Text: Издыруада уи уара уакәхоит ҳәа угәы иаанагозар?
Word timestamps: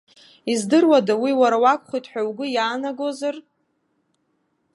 Издыруада 0.51 1.13
уи 1.21 1.31
уара 1.39 1.57
уакәхоит 1.63 2.05
ҳәа 2.11 2.21
угәы 2.29 2.45
иаанагозар? 2.51 3.35